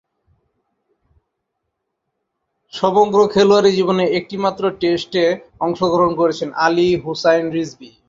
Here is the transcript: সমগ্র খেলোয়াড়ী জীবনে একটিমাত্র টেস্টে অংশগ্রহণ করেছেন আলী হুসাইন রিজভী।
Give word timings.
সমগ্র 2.73 3.17
খেলোয়াড়ী 3.33 3.71
জীবনে 3.77 4.03
একটিমাত্র 4.19 4.63
টেস্টে 4.81 5.23
অংশগ্রহণ 5.59 6.11
করেছেন 6.21 6.49
আলী 6.65 6.87
হুসাইন 7.03 7.45
রিজভী। 7.55 7.91